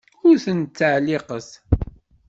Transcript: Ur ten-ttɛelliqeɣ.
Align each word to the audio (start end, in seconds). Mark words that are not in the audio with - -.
Ur 0.27 0.35
ten-ttɛelliqeɣ. 0.43 1.47